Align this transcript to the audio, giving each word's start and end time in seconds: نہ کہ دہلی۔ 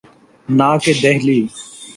نہ 0.49 0.69
کہ 0.83 0.93
دہلی۔ 1.03 1.39